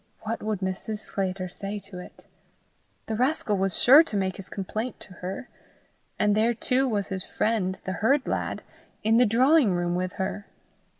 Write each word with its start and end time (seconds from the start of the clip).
What 0.21 0.41
would 0.41 0.61
Mrs. 0.61 0.97
Sclater 0.97 1.47
say 1.47 1.77
to 1.81 1.99
it? 1.99 2.25
The 3.05 3.15
rascal 3.15 3.55
was 3.55 3.79
sure 3.79 4.01
to 4.01 4.17
make 4.17 4.37
his 4.37 4.49
complaint 4.49 4.99
to 5.01 5.13
her! 5.21 5.47
And 6.17 6.35
there 6.35 6.55
too 6.55 6.87
was 6.89 7.09
his 7.09 7.23
friend, 7.23 7.77
the 7.83 7.91
herd 8.01 8.27
lad, 8.27 8.63
in 9.03 9.17
the 9.17 9.27
drawing 9.27 9.73
room 9.75 9.93
with 9.93 10.13
her! 10.13 10.47